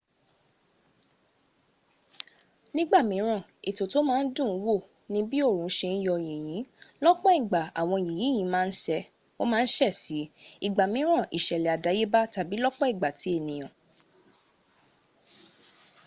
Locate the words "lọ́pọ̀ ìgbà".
7.03-7.61, 12.63-13.09